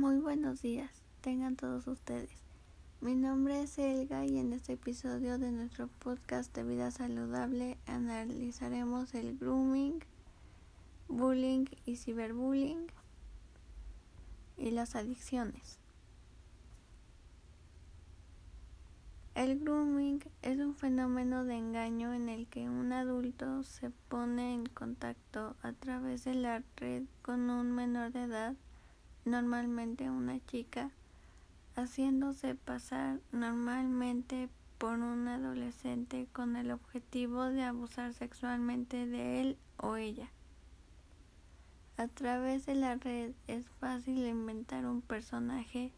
Muy 0.00 0.16
buenos 0.16 0.62
días, 0.62 0.90
tengan 1.20 1.56
todos 1.56 1.86
ustedes. 1.86 2.30
Mi 3.02 3.14
nombre 3.14 3.60
es 3.60 3.78
Elga 3.78 4.24
y 4.24 4.38
en 4.38 4.54
este 4.54 4.72
episodio 4.72 5.36
de 5.36 5.52
nuestro 5.52 5.88
podcast 5.88 6.56
de 6.56 6.64
vida 6.64 6.90
saludable 6.90 7.76
analizaremos 7.84 9.12
el 9.12 9.36
grooming, 9.36 10.02
bullying 11.06 11.66
y 11.84 11.96
ciberbullying 11.96 12.86
y 14.56 14.70
las 14.70 14.96
adicciones. 14.96 15.78
El 19.34 19.60
grooming 19.60 20.20
es 20.40 20.58
un 20.60 20.76
fenómeno 20.76 21.44
de 21.44 21.56
engaño 21.56 22.14
en 22.14 22.30
el 22.30 22.46
que 22.46 22.70
un 22.70 22.94
adulto 22.94 23.64
se 23.64 23.90
pone 24.08 24.54
en 24.54 24.64
contacto 24.64 25.56
a 25.60 25.74
través 25.74 26.24
de 26.24 26.36
la 26.36 26.62
red 26.76 27.02
con 27.20 27.50
un 27.50 27.70
menor 27.72 28.12
de 28.12 28.22
edad, 28.22 28.56
normalmente 29.24 30.10
una 30.10 30.38
chica, 30.46 30.90
haciéndose 31.76 32.54
pasar 32.54 33.20
normalmente 33.32 34.48
por 34.78 34.98
un 34.98 35.28
adolescente 35.28 36.26
con 36.32 36.56
el 36.56 36.70
objetivo 36.70 37.44
de 37.44 37.64
abusar 37.64 38.14
sexualmente 38.14 39.06
de 39.06 39.40
él 39.40 39.58
o 39.76 39.96
ella. 39.96 40.30
A 41.98 42.08
través 42.08 42.64
de 42.64 42.74
la 42.74 42.94
red 42.94 43.32
es 43.46 43.68
fácil 43.78 44.26
inventar 44.26 44.86
un 44.86 45.02
personaje 45.02 45.92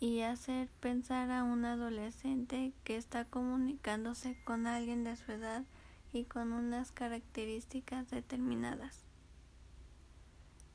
y 0.00 0.22
hacer 0.22 0.68
pensar 0.80 1.30
a 1.30 1.44
un 1.44 1.64
adolescente 1.64 2.72
que 2.82 2.96
está 2.96 3.24
comunicándose 3.24 4.36
con 4.44 4.66
alguien 4.66 5.04
de 5.04 5.16
su 5.16 5.30
edad 5.30 5.64
y 6.12 6.24
con 6.24 6.52
unas 6.52 6.90
características 6.90 8.10
determinadas. 8.10 9.04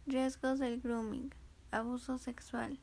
Riesgos 0.07 0.59
del 0.59 0.79
grooming. 0.79 1.31
Abuso 1.71 2.17
sexual. 2.17 2.77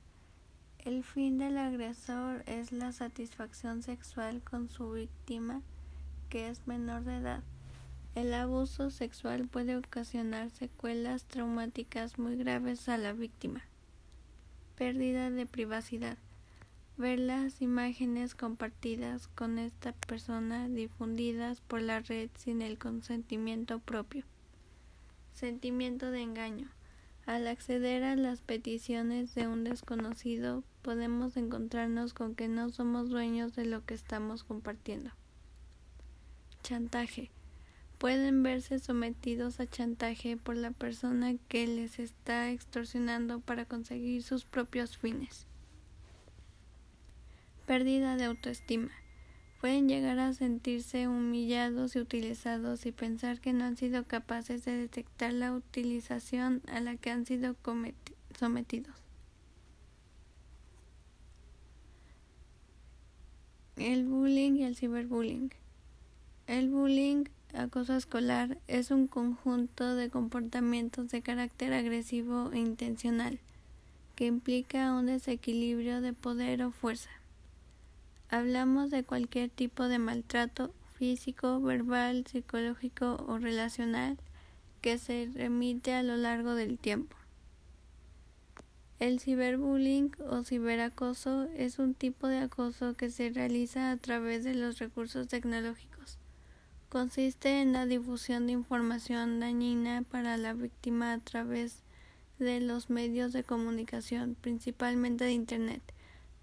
El 0.78 1.04
fin 1.04 1.38
del 1.38 1.58
agresor 1.58 2.42
es 2.46 2.72
la 2.72 2.92
satisfacción 2.92 3.82
sexual 3.82 4.42
con 4.42 4.68
su 4.68 4.92
víctima 4.92 5.62
que 6.30 6.48
es 6.48 6.66
menor 6.66 7.04
de 7.04 7.18
edad. 7.18 7.42
El 8.14 8.34
abuso 8.34 8.90
sexual 8.90 9.46
puede 9.46 9.76
ocasionar 9.76 10.50
secuelas 10.50 11.24
traumáticas 11.24 12.18
muy 12.18 12.36
graves 12.36 12.88
a 12.88 12.98
la 12.98 13.12
víctima. 13.12 13.62
Pérdida 14.76 15.30
de 15.30 15.46
privacidad 15.46 16.18
ver 16.98 17.20
las 17.20 17.62
imágenes 17.62 18.34
compartidas 18.34 19.28
con 19.28 19.60
esta 19.60 19.92
persona 19.92 20.68
difundidas 20.68 21.60
por 21.60 21.80
la 21.80 22.00
red 22.00 22.28
sin 22.36 22.60
el 22.60 22.76
consentimiento 22.76 23.78
propio. 23.78 24.24
Sentimiento 25.32 26.10
de 26.10 26.22
engaño. 26.22 26.68
Al 27.28 27.46
acceder 27.46 28.04
a 28.04 28.16
las 28.16 28.40
peticiones 28.40 29.34
de 29.34 29.46
un 29.46 29.62
desconocido 29.62 30.64
podemos 30.80 31.36
encontrarnos 31.36 32.14
con 32.14 32.34
que 32.34 32.48
no 32.48 32.70
somos 32.70 33.10
dueños 33.10 33.54
de 33.54 33.66
lo 33.66 33.84
que 33.84 33.92
estamos 33.92 34.44
compartiendo. 34.44 35.10
Chantaje. 36.62 37.30
Pueden 37.98 38.42
verse 38.42 38.78
sometidos 38.78 39.60
a 39.60 39.66
chantaje 39.66 40.38
por 40.38 40.56
la 40.56 40.70
persona 40.70 41.34
que 41.48 41.66
les 41.66 41.98
está 41.98 42.50
extorsionando 42.50 43.40
para 43.40 43.66
conseguir 43.66 44.22
sus 44.22 44.46
propios 44.46 44.96
fines. 44.96 45.46
Pérdida 47.66 48.16
de 48.16 48.24
autoestima. 48.24 48.90
Pueden 49.60 49.88
llegar 49.88 50.20
a 50.20 50.32
sentirse 50.34 51.08
humillados 51.08 51.96
y 51.96 51.98
utilizados 51.98 52.86
y 52.86 52.92
pensar 52.92 53.40
que 53.40 53.52
no 53.52 53.64
han 53.64 53.76
sido 53.76 54.04
capaces 54.04 54.64
de 54.64 54.76
detectar 54.76 55.32
la 55.32 55.52
utilización 55.52 56.62
a 56.68 56.80
la 56.80 56.96
que 56.96 57.10
han 57.10 57.26
sido 57.26 57.56
sometidos. 58.38 58.94
El 63.76 64.04
bullying 64.04 64.54
y 64.54 64.64
el 64.64 64.76
ciberbullying. 64.76 65.52
El 66.46 66.68
bullying, 66.70 67.24
acoso 67.52 67.96
escolar, 67.96 68.58
es 68.68 68.90
un 68.90 69.06
conjunto 69.06 69.96
de 69.96 70.08
comportamientos 70.08 71.10
de 71.10 71.22
carácter 71.22 71.72
agresivo 71.72 72.50
e 72.52 72.58
intencional 72.58 73.40
que 74.14 74.26
implica 74.26 74.92
un 74.94 75.06
desequilibrio 75.06 76.00
de 76.00 76.12
poder 76.12 76.62
o 76.62 76.72
fuerza. 76.72 77.10
Hablamos 78.30 78.90
de 78.90 79.04
cualquier 79.04 79.48
tipo 79.48 79.88
de 79.88 79.98
maltrato 79.98 80.74
físico, 80.98 81.62
verbal, 81.62 82.26
psicológico 82.26 83.24
o 83.26 83.38
relacional 83.38 84.18
que 84.82 84.98
se 84.98 85.30
remite 85.34 85.94
a 85.94 86.02
lo 86.02 86.16
largo 86.16 86.54
del 86.54 86.78
tiempo. 86.78 87.16
El 88.98 89.18
ciberbullying 89.18 90.10
o 90.28 90.42
ciberacoso 90.42 91.44
es 91.56 91.78
un 91.78 91.94
tipo 91.94 92.26
de 92.26 92.38
acoso 92.38 92.94
que 92.94 93.08
se 93.08 93.30
realiza 93.30 93.90
a 93.90 93.96
través 93.96 94.44
de 94.44 94.54
los 94.54 94.78
recursos 94.78 95.28
tecnológicos. 95.28 96.18
Consiste 96.90 97.62
en 97.62 97.72
la 97.72 97.86
difusión 97.86 98.46
de 98.46 98.52
información 98.52 99.40
dañina 99.40 100.02
para 100.02 100.36
la 100.36 100.52
víctima 100.52 101.14
a 101.14 101.18
través 101.18 101.82
de 102.38 102.60
los 102.60 102.90
medios 102.90 103.32
de 103.32 103.42
comunicación, 103.42 104.36
principalmente 104.38 105.24
de 105.24 105.32
Internet 105.32 105.82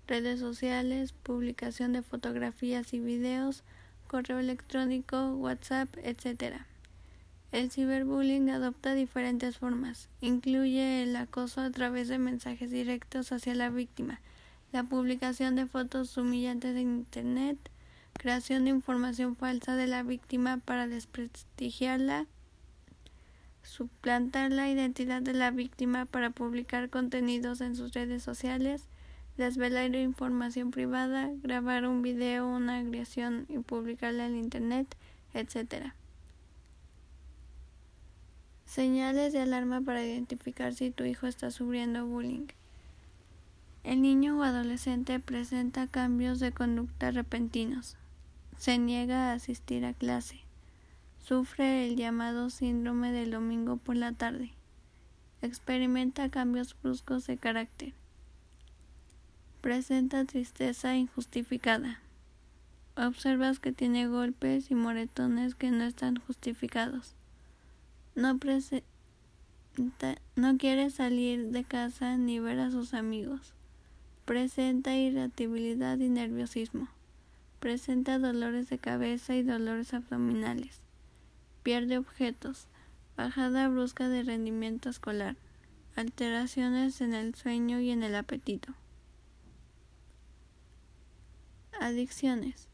redes 0.07 0.39
sociales, 0.39 1.13
publicación 1.13 1.93
de 1.93 2.01
fotografías 2.01 2.93
y 2.93 2.99
videos, 2.99 3.63
correo 4.07 4.39
electrónico, 4.39 5.35
WhatsApp, 5.35 5.89
etc. 6.03 6.57
El 7.51 7.71
ciberbullying 7.71 8.49
adopta 8.49 8.93
diferentes 8.93 9.57
formas. 9.57 10.09
Incluye 10.21 11.03
el 11.03 11.15
acoso 11.15 11.61
a 11.61 11.71
través 11.71 12.07
de 12.07 12.17
mensajes 12.17 12.69
directos 12.71 13.31
hacia 13.31 13.55
la 13.55 13.69
víctima, 13.69 14.21
la 14.71 14.83
publicación 14.83 15.55
de 15.55 15.65
fotos 15.65 16.17
humillantes 16.17 16.75
en 16.75 16.97
Internet, 16.97 17.57
creación 18.13 18.65
de 18.65 18.71
información 18.71 19.35
falsa 19.35 19.75
de 19.75 19.87
la 19.87 20.03
víctima 20.03 20.57
para 20.57 20.87
desprestigiarla, 20.87 22.27
suplantar 23.63 24.51
la 24.51 24.69
identidad 24.69 25.21
de 25.21 25.33
la 25.33 25.51
víctima 25.51 26.05
para 26.05 26.29
publicar 26.29 26.89
contenidos 26.89 27.61
en 27.61 27.75
sus 27.75 27.93
redes 27.93 28.23
sociales, 28.23 28.87
desvelar 29.37 29.95
información 29.95 30.71
privada, 30.71 31.31
grabar 31.43 31.85
un 31.85 32.01
video, 32.01 32.47
una 32.47 32.77
agresión 32.77 33.45
y 33.49 33.59
publicarla 33.59 34.27
en 34.27 34.37
Internet, 34.37 34.95
etc. 35.33 35.93
Señales 38.65 39.33
de 39.33 39.41
alarma 39.41 39.81
para 39.81 40.05
identificar 40.05 40.73
si 40.73 40.91
tu 40.91 41.03
hijo 41.03 41.27
está 41.27 41.51
sufriendo 41.51 42.05
bullying. 42.05 42.47
El 43.83 44.01
niño 44.01 44.39
o 44.39 44.43
adolescente 44.43 45.19
presenta 45.19 45.87
cambios 45.87 46.39
de 46.39 46.51
conducta 46.51 47.11
repentinos. 47.11 47.97
Se 48.57 48.77
niega 48.77 49.29
a 49.31 49.33
asistir 49.33 49.85
a 49.85 49.93
clase. 49.93 50.39
Sufre 51.19 51.85
el 51.85 51.97
llamado 51.97 52.49
síndrome 52.49 53.11
del 53.11 53.31
domingo 53.31 53.77
por 53.77 53.95
la 53.95 54.13
tarde. 54.13 54.53
Experimenta 55.41 56.29
cambios 56.29 56.75
bruscos 56.81 57.27
de 57.27 57.37
carácter 57.37 57.93
Presenta 59.65 60.23
tristeza 60.25 60.95
injustificada. 60.95 61.99
Observas 62.95 63.59
que 63.59 63.71
tiene 63.71 64.05
golpes 64.05 64.69
y 64.69 64.75
moretones 64.75 65.55
que 65.55 65.71
no 65.71 65.85
están 65.85 66.17
justificados. 66.17 67.15
No, 68.13 68.37
no 70.35 70.57
quiere 70.59 70.89
salir 70.91 71.47
de 71.47 71.63
casa 71.63 72.15
ni 72.15 72.39
ver 72.39 72.59
a 72.59 72.69
sus 72.69 72.93
amigos. 72.93 73.55
Presenta 74.25 74.95
irritabilidad 74.95 75.97
y 75.97 76.09
nerviosismo. 76.09 76.87
Presenta 77.59 78.19
dolores 78.19 78.69
de 78.69 78.77
cabeza 78.77 79.35
y 79.35 79.41
dolores 79.41 79.95
abdominales. 79.95 80.79
Pierde 81.63 81.97
objetos. 81.97 82.67
Bajada 83.17 83.67
brusca 83.67 84.09
de 84.09 84.21
rendimiento 84.21 84.91
escolar. 84.91 85.35
Alteraciones 85.95 87.01
en 87.01 87.15
el 87.15 87.33
sueño 87.33 87.79
y 87.79 87.89
en 87.89 88.03
el 88.03 88.13
apetito. 88.13 88.75
Adicciones. 91.81 92.69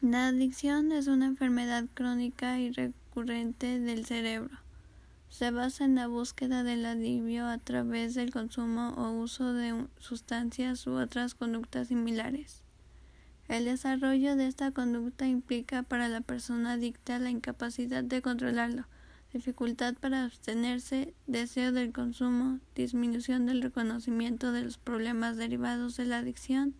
La 0.00 0.28
adicción 0.28 0.92
es 0.92 1.08
una 1.08 1.26
enfermedad 1.26 1.84
crónica 1.92 2.58
y 2.58 2.70
recurrente 2.70 3.80
del 3.80 4.06
cerebro. 4.06 4.56
Se 5.28 5.50
basa 5.50 5.84
en 5.84 5.96
la 5.96 6.06
búsqueda 6.06 6.62
del 6.62 6.86
alivio 6.86 7.46
a 7.46 7.58
través 7.58 8.14
del 8.14 8.30
consumo 8.30 8.94
o 8.96 9.10
uso 9.10 9.52
de 9.52 9.86
sustancias 9.98 10.86
u 10.86 10.92
otras 10.92 11.34
conductas 11.34 11.88
similares. 11.88 12.62
El 13.48 13.64
desarrollo 13.64 14.36
de 14.36 14.46
esta 14.46 14.70
conducta 14.70 15.26
implica 15.26 15.82
para 15.82 16.08
la 16.08 16.20
persona 16.20 16.72
adicta 16.74 17.18
la 17.18 17.30
incapacidad 17.30 18.04
de 18.04 18.22
controlarlo, 18.22 18.86
dificultad 19.32 19.94
para 19.94 20.24
abstenerse, 20.24 21.12
deseo 21.26 21.72
del 21.72 21.92
consumo, 21.92 22.60
disminución 22.76 23.46
del 23.46 23.62
reconocimiento 23.62 24.52
de 24.52 24.62
los 24.62 24.78
problemas 24.78 25.36
derivados 25.36 25.96
de 25.96 26.04
la 26.06 26.18
adicción, 26.18 26.74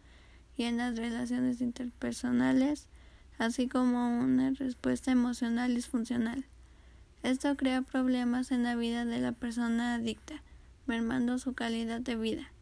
y 0.60 0.64
en 0.64 0.76
las 0.76 0.94
relaciones 0.94 1.62
interpersonales, 1.62 2.86
así 3.38 3.66
como 3.66 4.20
una 4.20 4.50
respuesta 4.50 5.10
emocional 5.10 5.74
disfuncional. 5.74 6.44
Esto 7.22 7.56
crea 7.56 7.80
problemas 7.80 8.52
en 8.52 8.64
la 8.64 8.76
vida 8.76 9.06
de 9.06 9.20
la 9.20 9.32
persona 9.32 9.94
adicta, 9.94 10.42
mermando 10.86 11.38
su 11.38 11.54
calidad 11.54 12.02
de 12.02 12.16
vida. 12.16 12.52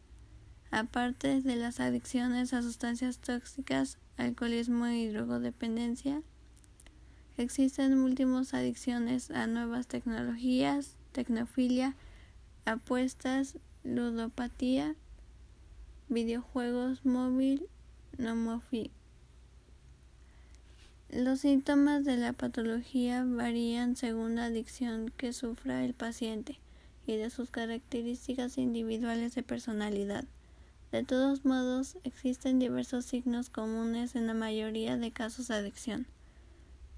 Aparte 0.71 1.41
de 1.41 1.57
las 1.57 1.81
adicciones 1.81 2.53
a 2.53 2.61
sustancias 2.61 3.17
tóxicas, 3.17 3.97
alcoholismo 4.15 4.87
y 4.87 5.09
drogodependencia, 5.09 6.21
existen 7.35 7.99
múltiples 7.99 8.53
adicciones 8.53 9.29
a 9.29 9.45
nuevas 9.45 9.87
tecnologías, 9.87 10.95
tecnofilia, 11.11 11.97
apuestas, 12.63 13.57
ludopatía, 13.83 14.95
videojuegos 16.07 17.03
móvil, 17.03 17.67
Los 21.09 21.39
síntomas 21.39 22.03
de 22.03 22.17
la 22.17 22.33
patología 22.33 23.23
varían 23.25 23.95
según 23.95 24.35
la 24.35 24.45
adicción 24.45 25.09
que 25.15 25.31
sufra 25.31 25.85
el 25.85 25.93
paciente 25.93 26.59
y 27.07 27.15
de 27.15 27.29
sus 27.29 27.49
características 27.49 28.57
individuales 28.57 29.35
de 29.35 29.43
personalidad. 29.43 30.25
De 30.91 31.03
todos 31.03 31.45
modos, 31.45 31.97
existen 32.03 32.59
diversos 32.59 33.05
signos 33.05 33.49
comunes 33.49 34.15
en 34.15 34.27
la 34.27 34.33
mayoría 34.33 34.97
de 34.97 35.11
casos 35.11 35.47
de 35.47 35.55
adicción. 35.55 36.05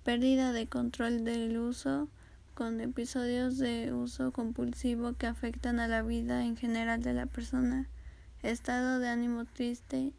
Pérdida 0.03 0.53
de 0.53 0.65
control 0.65 1.23
del 1.23 1.55
uso, 1.57 2.09
con 2.55 2.81
episodios 2.81 3.59
de 3.59 3.93
uso 3.93 4.31
compulsivo 4.31 5.13
que 5.13 5.27
afectan 5.27 5.79
a 5.79 5.87
la 5.87 6.01
vida 6.01 6.43
en 6.45 6.57
general 6.57 7.03
de 7.03 7.13
la 7.13 7.27
persona, 7.27 7.87
estado 8.41 8.99
de 8.99 9.07
ánimo 9.07 9.45
triste, 9.45 10.13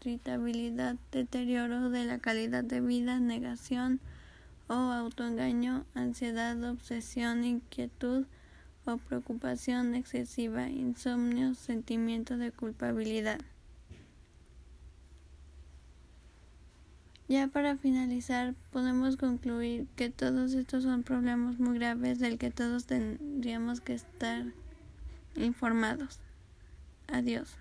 irritabilidad, 0.00 0.96
deterioro 1.12 1.90
de 1.90 2.04
la 2.04 2.18
calidad 2.18 2.64
de 2.64 2.80
vida, 2.80 3.20
negación 3.20 4.00
o 4.68 4.74
autoengaño, 4.74 5.84
ansiedad, 5.94 6.62
obsesión, 6.64 7.44
inquietud, 7.44 8.24
o 8.86 8.96
preocupación 8.96 9.94
excesiva, 9.94 10.68
insomnio, 10.68 11.54
sentimiento 11.54 12.36
de 12.36 12.50
culpabilidad. 12.50 13.40
Ya 17.28 17.46
para 17.46 17.76
finalizar, 17.76 18.54
podemos 18.72 19.16
concluir 19.16 19.86
que 19.94 20.10
todos 20.10 20.52
estos 20.54 20.82
son 20.82 21.04
problemas 21.04 21.60
muy 21.60 21.78
graves 21.78 22.18
del 22.18 22.38
que 22.38 22.50
todos 22.50 22.86
tendríamos 22.86 23.80
que 23.80 23.94
estar 23.94 24.46
informados. 25.36 26.18
Adiós. 27.06 27.56